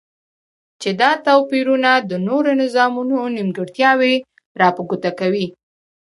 چی 0.81 0.89
دا 1.01 1.11
توپیر 1.25 1.67
د 2.05 2.11
نورو 2.27 2.51
نظامونو 2.61 3.17
نیمګرتیاوی 3.35 4.15
را 4.59 4.69
په 4.75 4.81
ګوته 4.89 5.11
کوی 5.19 5.45